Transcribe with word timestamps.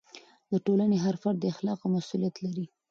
د 0.51 0.53
ټولنې 0.65 0.97
هر 1.05 1.15
فرد 1.21 1.37
د 1.41 1.45
اخلاقو 1.53 1.85
مسؤلیت 1.95 2.35
لري. 2.45 2.65